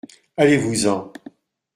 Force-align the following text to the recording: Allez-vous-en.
Allez-vous-en. 0.35 1.13